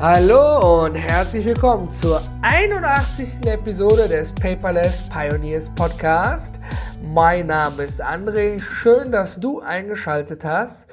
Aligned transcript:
Hallo 0.00 0.84
und 0.84 0.94
herzlich 0.94 1.44
willkommen 1.44 1.90
zur 1.90 2.22
81. 2.42 3.44
Episode 3.46 4.06
des 4.06 4.32
Paperless 4.32 5.08
Pioneers 5.08 5.68
Podcast. 5.74 6.60
Mein 7.02 7.48
Name 7.48 7.82
ist 7.82 8.00
André. 8.00 8.62
Schön, 8.62 9.10
dass 9.10 9.40
du 9.40 9.58
eingeschaltet 9.58 10.44
hast. 10.44 10.88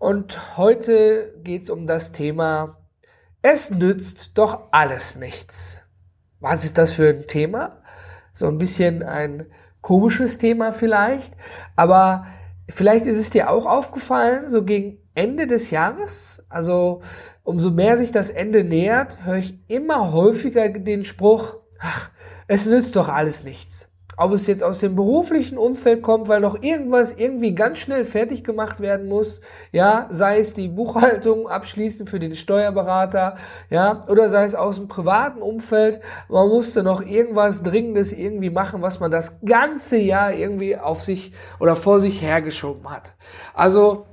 Und 0.00 0.56
heute 0.56 1.32
geht 1.44 1.62
es 1.62 1.70
um 1.70 1.86
das 1.86 2.10
Thema, 2.10 2.76
es 3.40 3.70
nützt 3.70 4.36
doch 4.36 4.72
alles 4.72 5.14
nichts. 5.14 5.82
Was 6.40 6.64
ist 6.64 6.76
das 6.76 6.90
für 6.90 7.08
ein 7.08 7.28
Thema? 7.28 7.84
So 8.32 8.48
ein 8.48 8.58
bisschen 8.58 9.04
ein 9.04 9.46
komisches 9.80 10.38
Thema 10.38 10.72
vielleicht, 10.72 11.34
aber 11.76 12.26
vielleicht 12.68 13.06
ist 13.06 13.18
es 13.18 13.30
dir 13.30 13.48
auch 13.48 13.66
aufgefallen, 13.66 14.48
so 14.48 14.64
gegen 14.64 14.98
Ende 15.14 15.46
des 15.46 15.70
Jahres, 15.70 16.44
also 16.48 17.02
umso 17.50 17.70
mehr 17.70 17.96
sich 17.96 18.12
das 18.12 18.30
Ende 18.30 18.64
nähert, 18.64 19.24
höre 19.24 19.36
ich 19.36 19.58
immer 19.68 20.12
häufiger 20.12 20.68
den 20.68 21.04
Spruch, 21.04 21.56
ach, 21.80 22.10
es 22.46 22.66
nützt 22.66 22.94
doch 22.96 23.08
alles 23.08 23.44
nichts 23.44 23.90
ob 24.20 24.32
es 24.32 24.46
jetzt 24.46 24.62
aus 24.62 24.80
dem 24.80 24.96
beruflichen 24.96 25.56
Umfeld 25.56 26.02
kommt, 26.02 26.28
weil 26.28 26.40
noch 26.40 26.62
irgendwas 26.62 27.12
irgendwie 27.12 27.54
ganz 27.54 27.78
schnell 27.78 28.04
fertig 28.04 28.44
gemacht 28.44 28.80
werden 28.80 29.08
muss, 29.08 29.40
ja, 29.72 30.08
sei 30.10 30.38
es 30.38 30.52
die 30.52 30.68
Buchhaltung 30.68 31.48
abschließen 31.48 32.06
für 32.06 32.20
den 32.20 32.34
Steuerberater, 32.34 33.36
ja, 33.70 34.02
oder 34.08 34.28
sei 34.28 34.44
es 34.44 34.54
aus 34.54 34.76
dem 34.76 34.88
privaten 34.88 35.40
Umfeld, 35.40 36.00
man 36.28 36.48
musste 36.48 36.82
noch 36.82 37.00
irgendwas 37.00 37.62
Dringendes 37.62 38.12
irgendwie 38.12 38.50
machen, 38.50 38.82
was 38.82 39.00
man 39.00 39.10
das 39.10 39.40
ganze 39.42 39.96
Jahr 39.96 40.34
irgendwie 40.34 40.76
auf 40.76 41.02
sich 41.02 41.32
oder 41.58 41.74
vor 41.74 41.98
sich 41.98 42.20
hergeschoben 42.20 42.90
hat. 42.90 43.14
Also, 43.54 44.04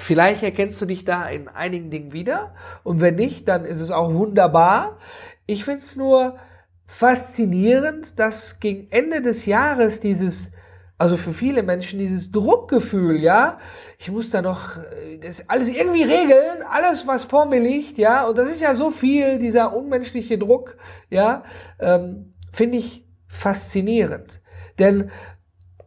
Vielleicht 0.00 0.42
erkennst 0.42 0.80
du 0.80 0.86
dich 0.86 1.04
da 1.04 1.28
in 1.28 1.48
einigen 1.48 1.90
Dingen 1.90 2.14
wieder 2.14 2.54
und 2.84 3.02
wenn 3.02 3.16
nicht, 3.16 3.46
dann 3.48 3.66
ist 3.66 3.80
es 3.80 3.90
auch 3.90 4.14
wunderbar. 4.14 4.96
Ich 5.44 5.64
finde 5.64 5.82
es 5.82 5.94
nur 5.94 6.38
faszinierend, 6.86 8.18
dass 8.18 8.60
gegen 8.60 8.90
Ende 8.90 9.20
des 9.20 9.44
Jahres 9.44 10.00
dieses, 10.00 10.52
also 10.96 11.18
für 11.18 11.34
viele 11.34 11.62
Menschen 11.62 11.98
dieses 11.98 12.32
Druckgefühl, 12.32 13.20
ja, 13.20 13.58
ich 13.98 14.10
muss 14.10 14.30
da 14.30 14.40
noch 14.40 14.78
äh, 14.78 15.18
das 15.18 15.50
alles 15.50 15.68
irgendwie 15.68 16.04
regeln, 16.04 16.62
alles 16.66 17.06
was 17.06 17.24
vor 17.24 17.44
mir 17.44 17.60
liegt, 17.60 17.98
ja, 17.98 18.26
und 18.26 18.38
das 18.38 18.50
ist 18.50 18.62
ja 18.62 18.72
so 18.72 18.90
viel, 18.90 19.38
dieser 19.38 19.76
unmenschliche 19.76 20.38
Druck, 20.38 20.78
ja, 21.10 21.44
ähm, 21.78 22.32
finde 22.50 22.78
ich 22.78 23.04
faszinierend. 23.26 24.40
Denn 24.78 25.10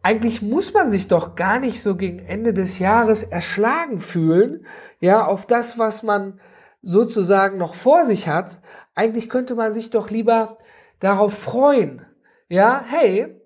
eigentlich 0.04 0.42
muss 0.42 0.74
man 0.74 0.90
sich 0.90 1.08
doch 1.08 1.34
gar 1.34 1.58
nicht 1.58 1.82
so 1.82 1.96
gegen 1.96 2.18
Ende 2.18 2.52
des 2.52 2.78
Jahres 2.78 3.22
erschlagen 3.22 4.00
fühlen, 4.00 4.66
ja, 5.00 5.26
auf 5.26 5.46
das, 5.46 5.78
was 5.78 6.02
man 6.02 6.38
sozusagen 6.82 7.56
noch 7.56 7.74
vor 7.74 8.04
sich 8.04 8.28
hat. 8.28 8.60
Eigentlich 8.94 9.30
könnte 9.30 9.54
man 9.54 9.72
sich 9.72 9.88
doch 9.88 10.10
lieber 10.10 10.58
darauf 11.00 11.32
freuen. 11.32 12.04
Ja, 12.50 12.84
hey, 12.86 13.40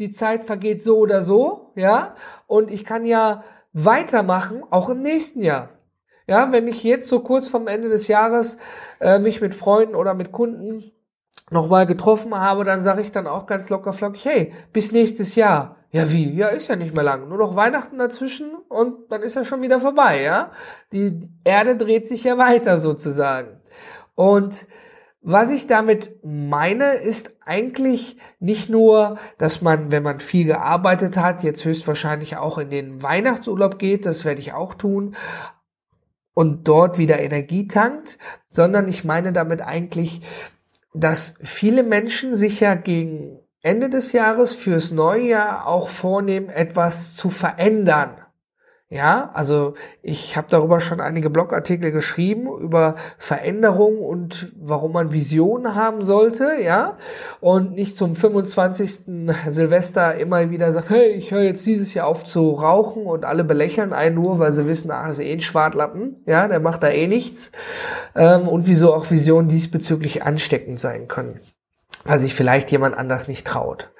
die 0.00 0.10
Zeit 0.10 0.42
vergeht 0.42 0.82
so 0.82 0.98
oder 0.98 1.22
so, 1.22 1.70
ja, 1.76 2.16
und 2.48 2.72
ich 2.72 2.84
kann 2.84 3.06
ja 3.06 3.44
weitermachen, 3.72 4.64
auch 4.70 4.88
im 4.88 5.00
nächsten 5.00 5.42
Jahr. 5.42 5.68
Ja, 6.26 6.50
wenn 6.50 6.66
ich 6.66 6.82
jetzt 6.82 7.08
so 7.08 7.20
kurz 7.20 7.46
vom 7.46 7.68
Ende 7.68 7.88
des 7.88 8.08
Jahres 8.08 8.58
äh, 8.98 9.20
mich 9.20 9.40
mit 9.40 9.54
Freunden 9.54 9.94
oder 9.94 10.14
mit 10.14 10.32
Kunden 10.32 10.82
nochmal 11.50 11.86
getroffen 11.86 12.34
habe, 12.34 12.64
dann 12.64 12.80
sage 12.80 13.02
ich 13.02 13.12
dann 13.12 13.26
auch 13.26 13.46
ganz 13.46 13.68
locker 13.68 13.92
flockig, 13.92 14.24
hey, 14.24 14.52
bis 14.72 14.92
nächstes 14.92 15.34
Jahr. 15.34 15.76
Ja, 15.90 16.10
wie? 16.10 16.32
Ja, 16.34 16.48
ist 16.48 16.68
ja 16.68 16.76
nicht 16.76 16.94
mehr 16.94 17.04
lang. 17.04 17.28
Nur 17.28 17.38
noch 17.38 17.54
Weihnachten 17.54 17.98
dazwischen 17.98 18.54
und 18.68 19.12
dann 19.12 19.22
ist 19.22 19.36
ja 19.36 19.44
schon 19.44 19.62
wieder 19.62 19.78
vorbei, 19.78 20.22
ja? 20.22 20.50
Die 20.92 21.28
Erde 21.44 21.76
dreht 21.76 22.08
sich 22.08 22.24
ja 22.24 22.36
weiter 22.36 22.78
sozusagen. 22.78 23.60
Und 24.16 24.66
was 25.26 25.50
ich 25.50 25.66
damit 25.66 26.18
meine, 26.22 26.94
ist 26.94 27.32
eigentlich 27.44 28.18
nicht 28.40 28.68
nur, 28.68 29.18
dass 29.38 29.62
man, 29.62 29.90
wenn 29.90 30.02
man 30.02 30.20
viel 30.20 30.44
gearbeitet 30.44 31.16
hat, 31.16 31.42
jetzt 31.42 31.64
höchstwahrscheinlich 31.64 32.36
auch 32.36 32.58
in 32.58 32.70
den 32.70 33.02
Weihnachtsurlaub 33.02 33.78
geht, 33.78 34.04
das 34.04 34.24
werde 34.24 34.40
ich 34.40 34.52
auch 34.52 34.74
tun, 34.74 35.16
und 36.34 36.66
dort 36.66 36.98
wieder 36.98 37.20
Energie 37.20 37.68
tankt, 37.68 38.18
sondern 38.48 38.88
ich 38.88 39.04
meine 39.04 39.32
damit 39.32 39.62
eigentlich, 39.62 40.20
dass 40.94 41.38
viele 41.42 41.82
Menschen 41.82 42.36
sich 42.36 42.60
ja 42.60 42.74
gegen 42.76 43.40
Ende 43.60 43.90
des 43.90 44.12
Jahres 44.12 44.54
fürs 44.54 44.92
neue 44.92 45.28
Jahr 45.28 45.66
auch 45.66 45.88
vornehmen, 45.88 46.48
etwas 46.48 47.16
zu 47.16 47.30
verändern. 47.30 48.23
Ja, 48.90 49.30
also 49.32 49.74
ich 50.02 50.36
habe 50.36 50.46
darüber 50.50 50.78
schon 50.80 51.00
einige 51.00 51.30
Blogartikel 51.30 51.90
geschrieben 51.90 52.46
über 52.60 52.96
Veränderungen 53.16 53.98
und 53.98 54.52
warum 54.60 54.92
man 54.92 55.12
Visionen 55.12 55.74
haben 55.74 56.04
sollte, 56.04 56.60
ja, 56.62 56.98
und 57.40 57.72
nicht 57.72 57.96
zum 57.96 58.14
25. 58.14 59.06
Silvester 59.48 60.16
immer 60.16 60.50
wieder 60.50 60.70
sagt, 60.74 60.90
hey, 60.90 61.12
ich 61.12 61.30
höre 61.30 61.42
jetzt 61.42 61.66
dieses 61.66 61.94
Jahr 61.94 62.06
auf 62.06 62.24
zu 62.24 62.50
rauchen 62.50 63.06
und 63.06 63.24
alle 63.24 63.42
belächeln 63.42 63.94
einen 63.94 64.16
nur, 64.16 64.38
weil 64.38 64.52
sie 64.52 64.68
wissen, 64.68 64.90
ach, 64.90 65.08
ist 65.08 65.20
eh 65.20 65.32
ein 65.32 65.40
Schwartlappen, 65.40 66.22
ja, 66.26 66.46
der 66.46 66.60
macht 66.60 66.82
da 66.82 66.88
eh 66.90 67.06
nichts 67.06 67.52
ähm, 68.14 68.46
und 68.46 68.68
wieso 68.68 68.92
auch 68.92 69.10
Visionen 69.10 69.48
diesbezüglich 69.48 70.24
ansteckend 70.24 70.78
sein 70.78 71.08
können, 71.08 71.40
weil 72.04 72.18
sich 72.18 72.34
vielleicht 72.34 72.70
jemand 72.70 72.96
anders 72.98 73.28
nicht 73.28 73.46
traut. 73.46 73.90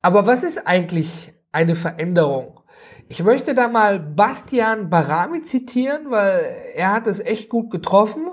Aber 0.00 0.26
was 0.26 0.44
ist 0.44 0.66
eigentlich 0.66 1.34
eine 1.52 1.76
Veränderung? 1.76 2.63
Ich 3.08 3.22
möchte 3.22 3.54
da 3.54 3.68
mal 3.68 4.00
Bastian 4.00 4.88
Barami 4.88 5.42
zitieren, 5.42 6.10
weil 6.10 6.72
er 6.74 6.92
hat 6.92 7.06
es 7.06 7.20
echt 7.20 7.48
gut 7.48 7.70
getroffen. 7.70 8.28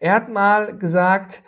Er 0.00 0.14
hat 0.14 0.28
mal 0.28 0.76
gesagt, 0.76 1.42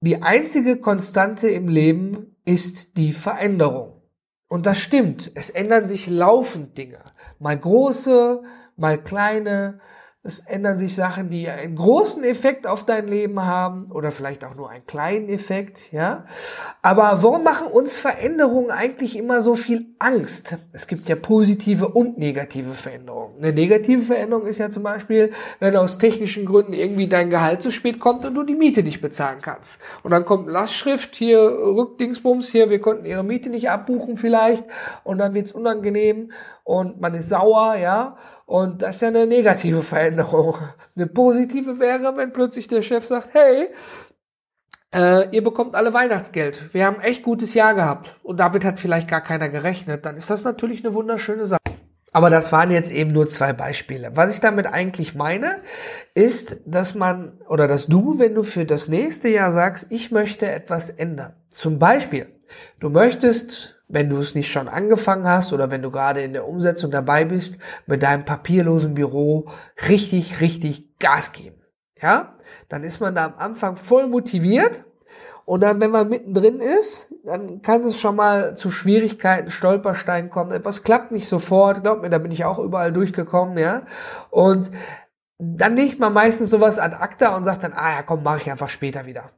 die 0.00 0.22
einzige 0.22 0.76
Konstante 0.78 1.48
im 1.48 1.68
Leben 1.68 2.36
ist 2.44 2.96
die 2.96 3.12
Veränderung. 3.12 4.02
Und 4.48 4.66
das 4.66 4.78
stimmt. 4.78 5.32
Es 5.34 5.50
ändern 5.50 5.86
sich 5.86 6.08
laufend 6.08 6.76
Dinge. 6.78 7.00
Mal 7.38 7.58
große, 7.58 8.42
mal 8.76 9.02
kleine, 9.02 9.80
es 10.24 10.38
ändern 10.38 10.78
sich 10.78 10.94
Sachen, 10.94 11.30
die 11.30 11.48
einen 11.48 11.74
großen 11.74 12.22
Effekt 12.22 12.68
auf 12.68 12.86
dein 12.86 13.08
Leben 13.08 13.44
haben 13.44 13.90
oder 13.90 14.12
vielleicht 14.12 14.44
auch 14.44 14.54
nur 14.54 14.70
einen 14.70 14.86
kleinen 14.86 15.28
Effekt, 15.28 15.92
ja. 15.92 16.26
Aber 16.80 17.24
warum 17.24 17.42
machen 17.42 17.66
uns 17.66 17.98
Veränderungen 17.98 18.70
eigentlich 18.70 19.16
immer 19.16 19.42
so 19.42 19.56
viel 19.56 19.86
Angst? 19.98 20.58
Es 20.72 20.86
gibt 20.86 21.08
ja 21.08 21.16
positive 21.16 21.88
und 21.88 22.18
negative 22.18 22.72
Veränderungen. 22.72 23.38
Eine 23.38 23.52
negative 23.52 24.00
Veränderung 24.00 24.46
ist 24.46 24.58
ja 24.58 24.70
zum 24.70 24.84
Beispiel, 24.84 25.32
wenn 25.58 25.74
aus 25.74 25.98
technischen 25.98 26.46
Gründen 26.46 26.72
irgendwie 26.72 27.08
dein 27.08 27.28
Gehalt 27.28 27.60
zu 27.60 27.72
spät 27.72 27.98
kommt 27.98 28.24
und 28.24 28.34
du 28.34 28.44
die 28.44 28.54
Miete 28.54 28.84
nicht 28.84 29.00
bezahlen 29.00 29.40
kannst. 29.42 29.80
Und 30.04 30.12
dann 30.12 30.24
kommt 30.24 30.48
Lastschrift, 30.48 31.16
hier 31.16 31.40
Rückdingsbums, 31.40 32.48
hier, 32.48 32.70
wir 32.70 32.80
konnten 32.80 33.06
ihre 33.06 33.24
Miete 33.24 33.50
nicht 33.50 33.70
abbuchen 33.70 34.16
vielleicht 34.16 34.64
und 35.02 35.18
dann 35.18 35.34
wird's 35.34 35.50
unangenehm 35.50 36.30
und 36.62 37.00
man 37.00 37.14
ist 37.14 37.28
sauer, 37.28 37.74
ja. 37.74 38.16
Und 38.52 38.82
das 38.82 38.96
ist 38.96 39.00
ja 39.00 39.08
eine 39.08 39.26
negative 39.26 39.82
Veränderung. 39.82 40.58
Eine 40.94 41.06
positive 41.06 41.78
wäre, 41.78 42.18
wenn 42.18 42.34
plötzlich 42.34 42.68
der 42.68 42.82
Chef 42.82 43.02
sagt, 43.02 43.30
hey, 43.32 43.68
äh, 44.94 45.34
ihr 45.34 45.42
bekommt 45.42 45.74
alle 45.74 45.94
Weihnachtsgeld. 45.94 46.74
Wir 46.74 46.84
haben 46.84 47.00
echt 47.00 47.22
gutes 47.22 47.54
Jahr 47.54 47.72
gehabt. 47.72 48.14
Und 48.22 48.40
damit 48.40 48.62
hat 48.66 48.78
vielleicht 48.78 49.08
gar 49.08 49.22
keiner 49.22 49.48
gerechnet. 49.48 50.04
Dann 50.04 50.18
ist 50.18 50.28
das 50.28 50.44
natürlich 50.44 50.84
eine 50.84 50.92
wunderschöne 50.92 51.46
Sache. 51.46 51.60
Aber 52.12 52.28
das 52.28 52.52
waren 52.52 52.70
jetzt 52.70 52.92
eben 52.92 53.12
nur 53.12 53.26
zwei 53.26 53.54
Beispiele. 53.54 54.10
Was 54.16 54.34
ich 54.34 54.40
damit 54.40 54.66
eigentlich 54.66 55.14
meine, 55.14 55.62
ist, 56.12 56.58
dass 56.66 56.94
man 56.94 57.40
oder 57.48 57.68
dass 57.68 57.86
du, 57.86 58.18
wenn 58.18 58.34
du 58.34 58.42
für 58.42 58.66
das 58.66 58.86
nächste 58.88 59.30
Jahr 59.30 59.50
sagst, 59.52 59.86
ich 59.88 60.10
möchte 60.10 60.46
etwas 60.46 60.90
ändern. 60.90 61.32
Zum 61.48 61.78
Beispiel, 61.78 62.26
du 62.80 62.90
möchtest 62.90 63.76
wenn 63.92 64.08
du 64.08 64.16
es 64.18 64.34
nicht 64.34 64.50
schon 64.50 64.68
angefangen 64.68 65.28
hast 65.28 65.52
oder 65.52 65.70
wenn 65.70 65.82
du 65.82 65.90
gerade 65.90 66.22
in 66.22 66.32
der 66.32 66.48
Umsetzung 66.48 66.90
dabei 66.90 67.24
bist, 67.24 67.58
mit 67.86 68.02
deinem 68.02 68.24
papierlosen 68.24 68.94
Büro 68.94 69.44
richtig, 69.88 70.40
richtig 70.40 70.98
Gas 70.98 71.32
geben. 71.32 71.62
Ja, 72.00 72.34
dann 72.68 72.82
ist 72.82 73.00
man 73.00 73.14
da 73.14 73.26
am 73.26 73.34
Anfang 73.38 73.76
voll 73.76 74.08
motiviert 74.08 74.84
und 75.44 75.62
dann, 75.62 75.80
wenn 75.80 75.90
man 75.90 76.08
mittendrin 76.08 76.60
ist, 76.60 77.12
dann 77.24 77.62
kann 77.62 77.82
es 77.82 78.00
schon 78.00 78.16
mal 78.16 78.56
zu 78.56 78.70
Schwierigkeiten, 78.70 79.50
Stolpersteinen 79.50 80.30
kommen. 80.30 80.52
Etwas 80.52 80.82
klappt 80.82 81.12
nicht 81.12 81.28
sofort. 81.28 81.82
Glaub 81.82 82.02
mir, 82.02 82.10
da 82.10 82.18
bin 82.18 82.32
ich 82.32 82.44
auch 82.44 82.58
überall 82.58 82.92
durchgekommen, 82.92 83.58
ja. 83.58 83.82
Und 84.30 84.70
dann 85.38 85.76
legt 85.76 85.98
man 85.98 86.12
meistens 86.12 86.50
sowas 86.50 86.78
an 86.78 86.94
Akta 86.94 87.36
und 87.36 87.44
sagt 87.44 87.64
dann, 87.64 87.72
ah 87.72 87.96
ja, 87.96 88.02
komm, 88.02 88.22
mache 88.22 88.38
ich 88.38 88.50
einfach 88.50 88.68
später 88.68 89.06
wieder. 89.06 89.30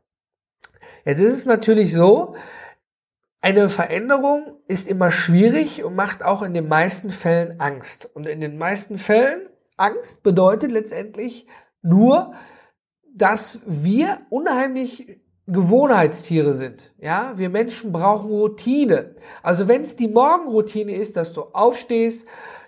Jetzt 1.05 1.21
ist 1.21 1.33
es 1.33 1.47
natürlich 1.47 1.93
so, 1.93 2.37
eine 3.45 3.69
Veränderung 3.69 4.57
ist 4.69 4.89
immer 4.89 5.11
schwierig 5.11 5.85
und 5.85 5.95
macht 5.95 6.25
auch 6.25 6.41
in 6.41 6.55
den 6.55 6.67
meisten 6.67 7.11
Fällen 7.11 7.61
Angst. 7.61 8.09
Und 8.15 8.27
in 8.27 8.41
den 8.41 8.57
meisten 8.57 8.97
Fällen 8.97 9.43
Angst 9.77 10.23
bedeutet 10.23 10.73
letztendlich 10.73 11.47
nur, 11.83 12.33
dass 13.15 13.61
wir 13.67 14.21
unheimlich 14.31 15.21
Gewohnheitstiere 15.47 16.55
sind. 16.55 16.95
Ja, 16.97 17.35
wir 17.37 17.51
Menschen 17.51 17.93
brauchen 17.93 18.31
Routine. 18.31 19.15
Also 19.43 19.69
wenn 19.69 19.83
es 19.83 19.95
die 19.95 20.09
Morgenroutine 20.09 20.97
ist, 20.97 21.19
dass 21.19 21.35
du 21.35 21.43
aufstehst, 21.43 22.27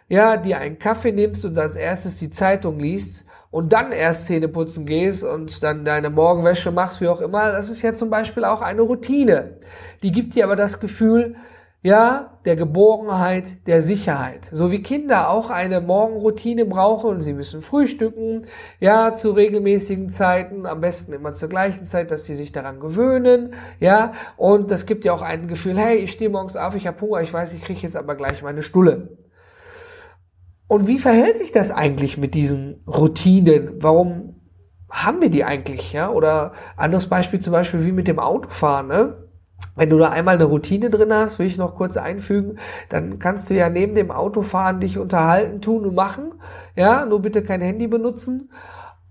ja, 0.08 0.36
dir 0.36 0.58
einen 0.58 0.78
Kaffee 0.78 1.12
nimmst 1.12 1.46
und 1.46 1.58
als 1.58 1.76
erstes 1.76 2.18
die 2.18 2.28
Zeitung 2.28 2.78
liest 2.78 3.24
und 3.50 3.72
dann 3.72 3.92
erst 3.92 4.26
Zähne 4.26 4.48
putzen 4.48 4.84
gehst 4.84 5.24
und 5.24 5.62
dann 5.62 5.86
deine 5.86 6.10
Morgenwäsche 6.10 6.70
machst, 6.70 7.00
wie 7.00 7.08
auch 7.08 7.22
immer, 7.22 7.50
das 7.50 7.70
ist 7.70 7.80
ja 7.80 7.94
zum 7.94 8.10
Beispiel 8.10 8.44
auch 8.44 8.60
eine 8.60 8.82
Routine 8.82 9.58
die 10.02 10.12
gibt 10.12 10.34
dir 10.34 10.44
aber 10.44 10.56
das 10.56 10.80
Gefühl, 10.80 11.36
ja, 11.82 12.38
der 12.44 12.56
Geborgenheit, 12.56 13.66
der 13.68 13.80
Sicherheit. 13.80 14.48
So 14.50 14.72
wie 14.72 14.82
Kinder 14.82 15.30
auch 15.30 15.50
eine 15.50 15.80
Morgenroutine 15.80 16.64
brauchen 16.64 17.10
und 17.10 17.20
sie 17.20 17.32
müssen 17.32 17.62
frühstücken, 17.62 18.46
ja, 18.80 19.14
zu 19.16 19.30
regelmäßigen 19.30 20.10
Zeiten, 20.10 20.66
am 20.66 20.80
besten 20.80 21.12
immer 21.12 21.32
zur 21.32 21.48
gleichen 21.48 21.86
Zeit, 21.86 22.10
dass 22.10 22.24
sie 22.24 22.34
sich 22.34 22.50
daran 22.50 22.80
gewöhnen, 22.80 23.54
ja, 23.78 24.14
und 24.36 24.72
das 24.72 24.86
gibt 24.86 25.04
ja 25.04 25.12
auch 25.12 25.22
ein 25.22 25.46
Gefühl, 25.46 25.78
hey, 25.78 25.98
ich 25.98 26.10
stehe 26.10 26.28
morgens 26.28 26.56
auf, 26.56 26.74
ich 26.74 26.88
habe 26.88 27.00
Hunger, 27.00 27.20
ich 27.20 27.32
weiß, 27.32 27.54
ich 27.54 27.62
kriege 27.62 27.80
jetzt 27.80 27.96
aber 27.96 28.16
gleich 28.16 28.42
meine 28.42 28.64
Stulle. 28.64 29.16
Und 30.66 30.88
wie 30.88 30.98
verhält 30.98 31.38
sich 31.38 31.52
das 31.52 31.70
eigentlich 31.70 32.18
mit 32.18 32.34
diesen 32.34 32.82
Routinen? 32.88 33.74
Warum 33.80 34.40
haben 34.90 35.22
wir 35.22 35.30
die 35.30 35.44
eigentlich, 35.44 35.92
ja? 35.92 36.10
Oder 36.10 36.52
anderes 36.76 37.08
Beispiel 37.08 37.38
zum 37.38 37.52
Beispiel 37.52 37.84
wie 37.84 37.92
mit 37.92 38.08
dem 38.08 38.18
Autofahren, 38.18 38.88
ne? 38.88 39.25
Wenn 39.74 39.90
du 39.90 39.98
da 39.98 40.08
einmal 40.08 40.36
eine 40.36 40.44
Routine 40.44 40.90
drin 40.90 41.12
hast, 41.12 41.38
will 41.38 41.46
ich 41.46 41.58
noch 41.58 41.74
kurz 41.74 41.96
einfügen, 41.96 42.58
dann 42.88 43.18
kannst 43.18 43.50
du 43.50 43.54
ja 43.54 43.68
neben 43.68 43.94
dem 43.94 44.10
Autofahren 44.10 44.80
dich 44.80 44.98
unterhalten, 44.98 45.60
tun 45.60 45.84
und 45.84 45.94
machen. 45.94 46.34
Ja, 46.74 47.04
nur 47.04 47.20
bitte 47.20 47.42
kein 47.42 47.60
Handy 47.60 47.86
benutzen. 47.86 48.50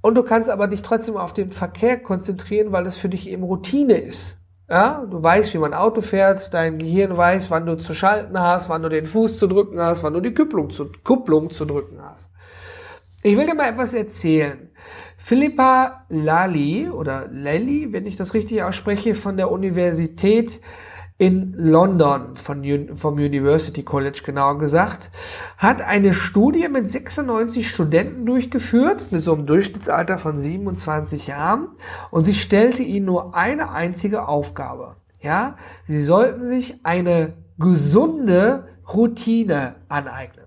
Und 0.01 0.15
du 0.15 0.23
kannst 0.23 0.49
aber 0.49 0.67
dich 0.67 0.81
trotzdem 0.81 1.17
auf 1.17 1.33
den 1.33 1.51
Verkehr 1.51 1.99
konzentrieren, 1.99 2.71
weil 2.71 2.83
das 2.83 2.97
für 2.97 3.09
dich 3.09 3.29
eben 3.29 3.43
Routine 3.43 3.97
ist. 3.97 4.37
Ja, 4.67 5.05
du 5.09 5.21
weißt, 5.21 5.53
wie 5.53 5.59
man 5.59 5.75
Auto 5.75 6.01
fährt, 6.01 6.51
dein 6.53 6.79
Gehirn 6.79 7.15
weiß, 7.15 7.51
wann 7.51 7.67
du 7.67 7.77
zu 7.77 7.93
schalten 7.93 8.39
hast, 8.39 8.67
wann 8.67 8.81
du 8.81 8.89
den 8.89 9.05
Fuß 9.05 9.37
zu 9.37 9.45
drücken 9.45 9.79
hast, 9.79 10.03
wann 10.03 10.13
du 10.13 10.19
die 10.19 10.33
Kupplung 10.33 10.71
zu, 10.71 10.89
Kupplung 11.03 11.51
zu 11.51 11.65
drücken 11.65 11.99
hast. 12.01 12.31
Ich 13.25 13.35
will 13.35 13.47
dir 13.47 13.55
mal 13.55 13.69
etwas 13.69 13.95
erzählen. 13.95 14.69
Philippa 15.17 16.05
Lally 16.09 16.89
oder 16.89 17.27
Lally, 17.31 17.91
wenn 17.91 18.05
ich 18.05 18.17
das 18.17 18.35
richtig 18.35 18.61
ausspreche, 18.61 19.15
von 19.15 19.35
der 19.35 19.49
Universität 19.49 20.61
in 21.17 21.55
London, 21.57 22.35
von, 22.35 22.63
vom 22.95 23.15
University 23.15 23.81
College 23.81 24.21
genauer 24.23 24.59
gesagt, 24.59 25.09
hat 25.57 25.81
eine 25.81 26.13
Studie 26.13 26.67
mit 26.67 26.87
96 26.87 27.67
Studenten 27.67 28.27
durchgeführt, 28.27 29.07
mit 29.11 29.23
so 29.23 29.33
einem 29.33 29.47
Durchschnittsalter 29.47 30.19
von 30.19 30.37
27 30.37 31.25
Jahren, 31.25 31.69
und 32.11 32.25
sie 32.25 32.35
stellte 32.35 32.83
ihnen 32.83 33.07
nur 33.07 33.33
eine 33.33 33.71
einzige 33.71 34.27
Aufgabe. 34.27 34.97
Ja, 35.19 35.55
sie 35.87 36.03
sollten 36.03 36.45
sich 36.45 36.85
eine 36.85 37.33
gesunde 37.57 38.67
Routine 38.87 39.77
aneignen. 39.87 40.44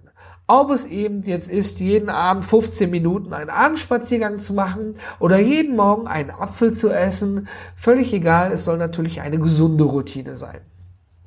Ob 0.51 0.71
es 0.71 0.87
eben 0.87 1.21
jetzt 1.21 1.51
ist, 1.51 1.79
jeden 1.79 2.09
Abend 2.09 2.43
15 2.43 2.89
Minuten 2.89 3.35
einen 3.35 3.51
Abendspaziergang 3.51 4.39
zu 4.39 4.55
machen 4.55 4.97
oder 5.21 5.39
jeden 5.39 5.77
Morgen 5.77 6.07
einen 6.07 6.31
Apfel 6.31 6.73
zu 6.73 6.89
essen, 6.89 7.49
völlig 7.77 8.15
egal, 8.15 8.53
es 8.53 8.65
soll 8.65 8.79
natürlich 8.79 9.21
eine 9.21 9.39
gesunde 9.39 9.85
Routine 9.85 10.39
sein. 10.39 10.61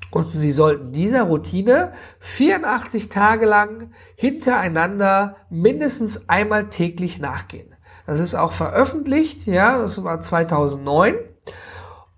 Und 0.10 0.28
Sie 0.28 0.50
sollten 0.50 0.92
dieser 0.92 1.22
Routine 1.22 1.94
84 2.20 3.10
Tage 3.10 3.46
lang 3.46 3.92
hintereinander 4.16 5.36
mindestens 5.52 6.28
einmal 6.28 6.70
täglich 6.70 7.20
nachgehen. 7.20 7.76
Das 8.08 8.20
ist 8.20 8.34
auch 8.34 8.54
veröffentlicht, 8.54 9.46
ja, 9.46 9.78
das 9.78 10.04
war 10.04 10.20
2009. 10.20 11.14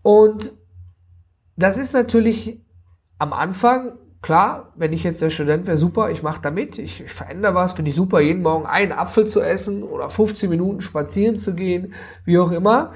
Und 0.02 0.54
das 1.58 1.78
ist 1.78 1.94
natürlich 1.94 2.62
am 3.20 3.34
Anfang 3.34 3.98
Klar, 4.24 4.72
wenn 4.78 4.94
ich 4.94 5.04
jetzt 5.04 5.22
der 5.22 5.30
Student 5.30 5.68
wäre, 5.68 5.76
super, 5.76 6.10
ich 6.10 6.24
mache 6.24 6.42
da 6.42 6.50
mit, 6.50 6.80
ich, 6.80 7.02
ich 7.02 7.12
verändere 7.12 7.56
was, 7.56 7.74
finde 7.74 7.90
ich 7.90 7.96
super, 7.96 8.22
jeden 8.22 8.42
Morgen 8.42 8.66
einen 8.66 8.94
Apfel 8.94 9.28
zu 9.28 9.42
essen 9.42 9.84
oder 9.84 10.10
15 10.10 10.50
Minuten 10.50 10.80
spazieren 10.80 11.36
zu 11.36 11.54
gehen, 11.54 11.94
wie 12.24 12.40
auch 12.40 12.52
immer. 12.52 12.94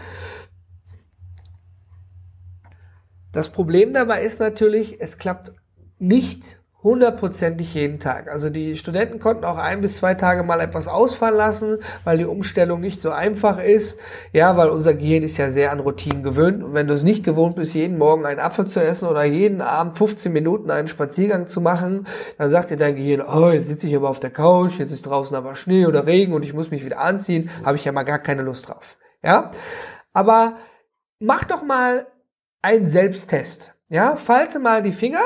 Das 3.34 3.50
Problem 3.50 3.94
dabei 3.94 4.24
ist 4.24 4.40
natürlich, 4.40 5.02
es 5.02 5.18
klappt 5.18 5.52
nicht 6.00 6.62
hundertprozentig 6.88 7.74
jeden 7.74 8.00
Tag. 8.00 8.32
Also 8.32 8.50
die 8.50 8.78
Studenten 8.78 9.20
konnten 9.20 9.44
auch 9.44 9.58
ein 9.58 9.82
bis 9.82 9.98
zwei 9.98 10.16
Tage 10.16 10.44
mal 10.44 10.62
etwas 10.62 10.88
ausfallen 10.88 11.36
lassen, 11.36 11.78
weil 12.06 12.18
die 12.18 12.26
Umstellung 12.26 12.80
nicht 12.80 13.02
so 13.02 13.12
einfach 13.12 13.62
ist. 13.62 14.00
Ja, 14.32 14.56
weil 14.56 14.70
unser 14.70 14.94
Gehirn 14.94 15.24
ist 15.24 15.38
ja 15.38 15.52
sehr 15.52 15.72
an 15.72 15.82
Routinen 15.82 16.24
gewöhnt. 16.24 16.64
Und 16.64 16.74
wenn 16.74 16.88
du 16.88 16.94
es 16.94 17.04
nicht 17.04 17.24
gewohnt 17.24 17.58
bist, 17.58 17.74
jeden 17.74 17.98
Morgen 17.98 18.26
einen 18.26 18.40
Apfel 18.40 18.66
zu 18.68 18.82
essen 18.82 19.10
oder 19.10 19.26
jeden 19.26 19.62
Abend 19.62 19.98
15 19.98 20.32
Minuten 20.32 20.72
einen 20.72 20.88
Spaziergang 20.88 21.48
zu 21.48 21.60
machen, 21.60 22.08
dann 22.38 22.50
sagt 22.50 22.70
dir 22.70 22.78
dein 22.78 22.96
Gehirn, 22.96 23.22
oh, 23.22 23.50
jetzt 23.50 23.68
sitze 23.68 23.88
ich 23.88 23.96
aber 23.96 24.10
auf 24.10 24.22
der 24.22 24.32
Couch, 24.32 24.80
jetzt 24.80 24.92
ist 24.92 25.06
draußen 25.06 25.36
aber 25.36 25.56
Schnee 25.56 25.86
oder 25.86 26.08
Regen 26.08 26.34
und 26.34 26.44
ich 26.44 26.54
muss 26.54 26.72
mich 26.72 26.86
wieder 26.86 27.00
anziehen, 27.00 27.50
habe 27.66 27.76
ich 27.76 27.84
ja 27.84 27.92
mal 27.92 28.04
gar 28.04 28.20
keine 28.20 28.44
Lust 28.44 28.70
drauf. 28.70 28.98
Ja, 29.22 29.52
aber 30.14 30.56
mach 31.20 31.44
doch 31.44 31.64
mal 31.64 32.08
einen 32.62 32.88
Selbsttest. 32.88 33.74
Ja, 33.90 34.16
falte 34.16 34.60
mal 34.60 34.82
die 34.82 34.92
Finger 34.92 35.24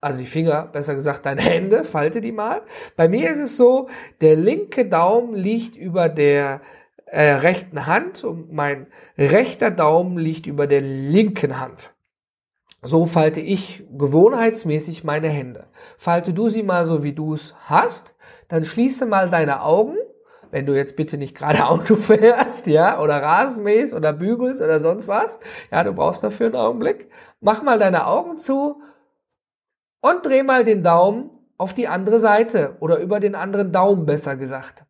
also 0.00 0.18
die 0.18 0.26
Finger, 0.26 0.68
besser 0.72 0.94
gesagt 0.94 1.26
deine 1.26 1.40
Hände, 1.42 1.84
falte 1.84 2.20
die 2.20 2.32
mal. 2.32 2.62
Bei 2.96 3.08
mir 3.08 3.30
ist 3.30 3.40
es 3.40 3.56
so, 3.56 3.88
der 4.20 4.36
linke 4.36 4.86
Daumen 4.86 5.34
liegt 5.34 5.76
über 5.76 6.08
der 6.08 6.60
äh, 7.06 7.32
rechten 7.32 7.86
Hand 7.86 8.24
und 8.24 8.52
mein 8.52 8.86
rechter 9.18 9.70
Daumen 9.70 10.16
liegt 10.16 10.46
über 10.46 10.66
der 10.66 10.80
linken 10.80 11.60
Hand. 11.60 11.92
So 12.82 13.04
falte 13.04 13.40
ich 13.40 13.84
gewohnheitsmäßig 13.92 15.04
meine 15.04 15.28
Hände. 15.28 15.66
Falte 15.98 16.32
du 16.32 16.48
sie 16.48 16.62
mal 16.62 16.86
so, 16.86 17.02
wie 17.02 17.12
du 17.12 17.34
es 17.34 17.54
hast, 17.66 18.14
dann 18.48 18.64
schließe 18.64 19.04
mal 19.04 19.28
deine 19.28 19.62
Augen, 19.62 19.96
wenn 20.50 20.64
du 20.64 20.74
jetzt 20.74 20.96
bitte 20.96 21.18
nicht 21.18 21.36
gerade 21.36 21.66
Auto 21.68 21.96
fährst, 21.96 22.66
ja, 22.66 23.00
oder 23.00 23.22
Rasenmähst 23.22 23.92
oder 23.92 24.14
bügelst 24.14 24.62
oder 24.62 24.80
sonst 24.80 25.08
was. 25.08 25.38
Ja, 25.70 25.84
du 25.84 25.92
brauchst 25.92 26.24
dafür 26.24 26.46
einen 26.46 26.56
Augenblick. 26.56 27.10
Mach 27.40 27.62
mal 27.62 27.78
deine 27.78 28.06
Augen 28.06 28.38
zu 28.38 28.80
und 30.00 30.24
dreh 30.24 30.42
mal 30.42 30.64
den 30.64 30.82
Daumen 30.82 31.30
auf 31.56 31.74
die 31.74 31.88
andere 31.88 32.18
Seite 32.18 32.76
oder 32.80 32.98
über 32.98 33.20
den 33.20 33.34
anderen 33.34 33.72
Daumen 33.72 34.06
besser 34.06 34.36
gesagt. 34.36 34.84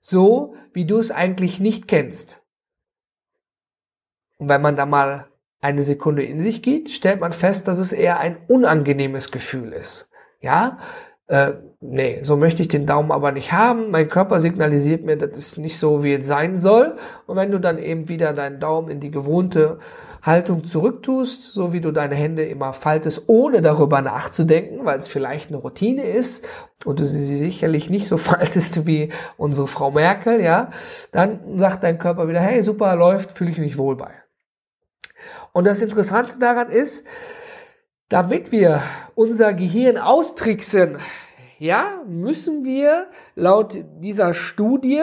So, 0.00 0.54
wie 0.72 0.86
du 0.86 0.98
es 0.98 1.10
eigentlich 1.10 1.60
nicht 1.60 1.88
kennst. 1.88 2.42
Und 4.38 4.48
wenn 4.48 4.62
man 4.62 4.76
da 4.76 4.86
mal 4.86 5.28
eine 5.60 5.82
Sekunde 5.82 6.22
in 6.22 6.40
sich 6.40 6.62
geht, 6.62 6.90
stellt 6.90 7.20
man 7.20 7.32
fest, 7.32 7.68
dass 7.68 7.78
es 7.78 7.92
eher 7.92 8.20
ein 8.20 8.36
unangenehmes 8.48 9.30
Gefühl 9.30 9.72
ist. 9.72 10.10
Ja, 10.40 10.78
äh, 11.26 11.52
nee, 11.80 12.22
so 12.22 12.36
möchte 12.36 12.62
ich 12.62 12.68
den 12.68 12.86
Daumen 12.86 13.10
aber 13.10 13.32
nicht 13.32 13.52
haben. 13.52 13.90
Mein 13.90 14.08
Körper 14.08 14.40
signalisiert 14.40 15.04
mir, 15.04 15.16
das 15.16 15.36
ist 15.38 15.58
nicht 15.58 15.78
so, 15.78 16.02
wie 16.02 16.14
es 16.14 16.26
sein 16.26 16.58
soll. 16.58 16.96
Und 17.26 17.36
wenn 17.36 17.50
du 17.50 17.58
dann 17.58 17.78
eben 17.78 18.08
wieder 18.08 18.34
deinen 18.34 18.60
Daumen 18.60 18.90
in 18.90 19.00
die 19.00 19.10
gewohnte 19.10 19.78
Haltung 20.22 20.64
zurücktust, 20.64 21.52
so 21.52 21.72
wie 21.72 21.80
du 21.80 21.92
deine 21.92 22.14
Hände 22.14 22.44
immer 22.44 22.72
faltest, 22.72 23.24
ohne 23.26 23.62
darüber 23.62 24.02
nachzudenken, 24.02 24.84
weil 24.84 24.98
es 24.98 25.08
vielleicht 25.08 25.48
eine 25.48 25.58
Routine 25.58 26.04
ist 26.04 26.46
und 26.84 27.00
du 27.00 27.04
sie 27.04 27.36
sicherlich 27.36 27.88
nicht 27.88 28.06
so 28.06 28.16
faltest 28.18 28.86
wie 28.86 29.10
unsere 29.36 29.66
Frau 29.66 29.90
Merkel, 29.90 30.42
ja, 30.42 30.70
dann 31.12 31.58
sagt 31.58 31.84
dein 31.84 31.98
Körper 31.98 32.28
wieder, 32.28 32.40
hey, 32.40 32.62
super, 32.62 32.96
läuft, 32.96 33.32
fühle 33.32 33.50
ich 33.50 33.58
mich 33.58 33.78
wohl 33.78 33.96
bei. 33.96 34.12
Und 35.52 35.66
das 35.66 35.80
Interessante 35.80 36.38
daran 36.38 36.68
ist, 36.68 37.06
damit 38.08 38.52
wir 38.52 38.82
unser 39.14 39.54
Gehirn 39.54 39.98
austricksen, 39.98 40.98
ja, 41.58 42.02
müssen 42.06 42.64
wir 42.64 43.06
laut 43.34 43.84
dieser 44.00 44.34
Studie, 44.34 45.02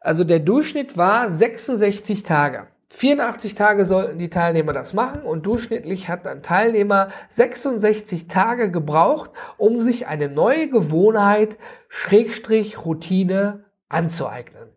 also 0.00 0.24
der 0.24 0.38
Durchschnitt 0.38 0.96
war 0.96 1.30
66 1.30 2.22
Tage. 2.22 2.68
84 2.92 3.54
Tage 3.54 3.84
sollten 3.84 4.18
die 4.18 4.30
Teilnehmer 4.30 4.72
das 4.72 4.94
machen 4.94 5.22
und 5.22 5.46
durchschnittlich 5.46 6.08
hat 6.08 6.26
ein 6.26 6.42
Teilnehmer 6.42 7.10
66 7.28 8.26
Tage 8.26 8.70
gebraucht, 8.70 9.30
um 9.58 9.80
sich 9.80 10.08
eine 10.08 10.28
neue 10.28 10.68
Gewohnheit, 10.68 11.56
Schrägstrich, 11.88 12.84
Routine 12.84 13.64
anzueignen. 13.88 14.70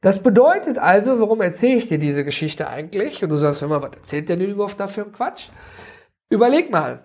Das 0.00 0.22
bedeutet 0.22 0.78
also, 0.78 1.20
warum 1.20 1.40
erzähle 1.40 1.76
ich 1.76 1.88
dir 1.88 1.98
diese 1.98 2.24
Geschichte 2.24 2.68
eigentlich? 2.68 3.22
Und 3.22 3.30
du 3.30 3.36
sagst 3.36 3.62
immer, 3.62 3.82
was 3.82 3.92
erzählt 3.94 4.28
der 4.28 4.36
denn 4.36 4.50
überhaupt 4.50 4.78
dafür 4.80 5.04
im 5.04 5.12
Quatsch? 5.12 5.48
Überleg 6.30 6.70
mal, 6.70 7.04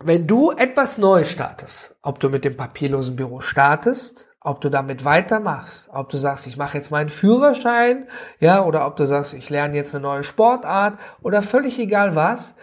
wenn 0.00 0.26
du 0.26 0.50
etwas 0.50 0.98
Neues 0.98 1.30
startest, 1.30 1.96
ob 2.02 2.18
du 2.18 2.28
mit 2.28 2.44
dem 2.44 2.56
papierlosen 2.56 3.14
Büro 3.14 3.40
startest, 3.40 4.28
ob 4.40 4.60
du 4.60 4.70
damit 4.70 5.04
weitermachst, 5.04 5.88
ob 5.92 6.08
du 6.08 6.16
sagst, 6.16 6.46
ich 6.46 6.56
mache 6.56 6.76
jetzt 6.76 6.90
meinen 6.90 7.10
Führerschein, 7.10 8.08
ja, 8.40 8.64
oder 8.64 8.86
ob 8.86 8.96
du 8.96 9.04
sagst, 9.04 9.34
ich 9.34 9.50
lerne 9.50 9.76
jetzt 9.76 9.94
eine 9.94 10.02
neue 10.02 10.24
Sportart 10.24 10.98
oder 11.22 11.42
völlig 11.42 11.78
egal 11.78 12.16
was. 12.16 12.56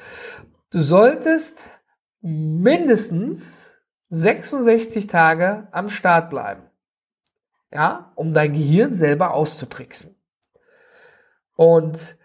du 0.71 0.81
solltest 0.81 1.71
mindestens 2.21 3.77
66 4.09 5.07
Tage 5.07 5.67
am 5.71 5.87
Start 5.87 6.29
bleiben. 6.29 6.63
Ja, 7.71 8.11
um 8.15 8.33
dein 8.33 8.53
Gehirn 8.53 8.95
selber 8.95 9.33
auszutricksen. 9.33 10.15
Und 11.55 12.16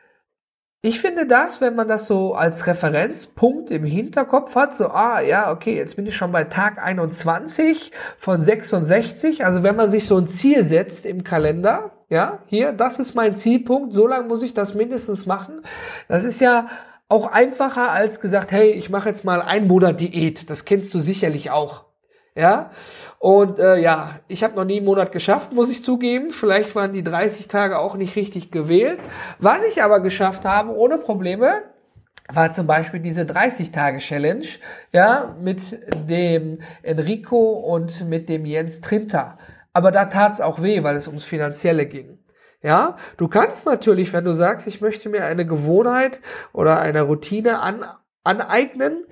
ich 0.85 1.01
finde 1.01 1.27
das, 1.29 1.61
wenn 1.61 1.77
man 1.77 1.87
das 1.87 2.09
so 2.09 2.35
als 2.35 2.67
Referenzpunkt 2.67 3.71
im 3.71 3.85
Hinterkopf 3.85 4.57
hat, 4.57 4.75
so, 4.75 4.89
ah, 4.89 5.21
ja, 5.21 5.53
okay, 5.53 5.77
jetzt 5.77 5.95
bin 5.95 6.07
ich 6.07 6.17
schon 6.17 6.33
bei 6.33 6.43
Tag 6.43 6.83
21 6.83 7.93
von 8.19 8.43
66. 8.43 9.45
Also 9.45 9.63
wenn 9.63 9.77
man 9.77 9.91
sich 9.91 10.09
so 10.09 10.17
ein 10.17 10.27
Ziel 10.27 10.65
setzt 10.65 11.07
im 11.07 11.23
Kalender, 11.23 11.93
ja, 12.09 12.41
hier, 12.47 12.73
das 12.73 12.99
ist 12.99 13.15
mein 13.15 13.37
Zielpunkt, 13.37 13.93
so 13.93 14.09
lange 14.09 14.27
muss 14.27 14.43
ich 14.43 14.55
das 14.55 14.75
mindestens 14.75 15.25
machen. 15.25 15.63
Das 16.09 16.25
ist 16.25 16.41
ja 16.41 16.67
auch 17.09 17.27
einfacher 17.27 17.91
als 17.93 18.21
gesagt, 18.21 18.51
hey, 18.51 18.73
ich 18.73 18.91
mache 18.91 19.09
jetzt 19.09 19.25
mal 19.25 19.41
einen 19.41 19.69
Monat 19.69 20.01
Diät. 20.01 20.51
Das 20.51 20.65
kennst 20.65 20.93
du 20.95 21.01
sicherlich 21.01 21.53
auch. 21.53 21.92
Ja, 22.35 22.71
und 23.19 23.59
äh, 23.59 23.77
ja, 23.79 24.21
ich 24.27 24.43
habe 24.43 24.57
noch 24.57 24.65
nie 24.65 24.79
einen 24.79 24.87
Monat 24.87 25.13
geschafft, 25.13 25.53
muss 25.53 25.71
ich 25.71 25.85
zugeben. 25.85 26.31
Vielleicht 26.31 26.75
waren 26.75 26.95
die 26.95 27.05
30 27.05 27.47
Tage 27.47 27.79
auch 27.79 27.95
nicht 27.95 28.17
richtig 28.17 28.51
gewählt. 28.51 29.01
Was 29.39 29.65
ich 29.65 29.83
aber 29.83 30.01
geschafft 30.01 30.47
habe, 30.47 30.75
ohne 30.75 30.97
Probleme, 30.97 31.63
war 32.29 32.53
zum 32.53 32.67
Beispiel 32.67 33.01
diese 33.01 33.23
30-Tage-Challenge, 33.23 34.47
ja, 34.93 35.37
mit 35.41 35.79
dem 36.09 36.61
Enrico 36.83 37.53
und 37.53 38.09
mit 38.09 38.31
dem 38.31 38.47
Jens 38.47 38.81
Trinter. 38.81 39.37
Aber 39.75 39.91
da 39.93 40.07
tat's 40.07 40.41
auch 40.41 40.63
weh, 40.63 40.83
weil 40.83 40.97
es 40.97 41.09
ums 41.09 41.25
Finanzielle 41.25 41.85
ging. 41.85 42.19
Ja, 42.63 42.97
du 43.17 43.29
kannst 43.29 43.67
natürlich, 43.67 44.13
wenn 44.13 44.25
du 44.25 44.35
sagst, 44.35 44.67
ich 44.69 44.81
möchte 44.81 45.09
mir 45.09 45.25
eine 45.25 45.45
Gewohnheit 45.45 46.21
oder 46.53 46.81
eine 46.81 47.03
Routine 47.03 47.59
an, 47.59 47.85
aneignen, 48.23 49.05